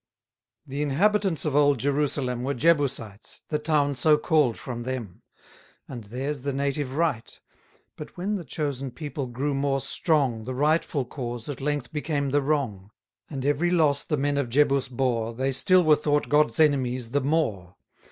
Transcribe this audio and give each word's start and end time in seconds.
The 0.65 0.81
inhabitants 0.81 1.45
of 1.45 1.55
old 1.55 1.77
Jerusalem 1.77 2.41
Were 2.41 2.55
Jebusites; 2.55 3.43
the 3.49 3.59
town 3.59 3.93
so 3.93 4.17
call'd 4.17 4.57
from 4.57 4.81
them; 4.81 5.21
And 5.87 6.05
theirs 6.05 6.41
the 6.41 6.53
native 6.53 6.95
right 6.95 7.39
But 7.97 8.17
when 8.17 8.33
the 8.35 8.43
chosen 8.43 8.89
people 8.89 9.27
grew 9.27 9.53
more 9.53 9.79
strong, 9.79 10.45
The 10.45 10.55
rightful 10.55 11.05
cause 11.05 11.47
at 11.49 11.61
length 11.61 11.93
became 11.93 12.31
the 12.31 12.41
wrong; 12.41 12.89
And 13.29 13.45
every 13.45 13.69
loss 13.69 14.03
the 14.03 14.17
men 14.17 14.39
of 14.39 14.49
Jebus 14.49 14.89
bore, 14.89 15.27
90 15.33 15.37
They 15.37 15.51
still 15.51 15.83
were 15.83 15.95
thought 15.95 16.29
God's 16.29 16.59
enemies 16.59 17.11
the 17.11 17.21
more. 17.21 17.75